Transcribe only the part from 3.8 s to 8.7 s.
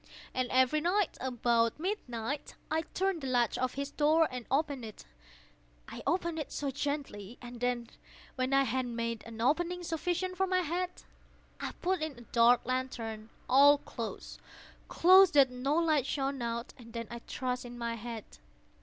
door and opened it—oh, so gently! And then, when I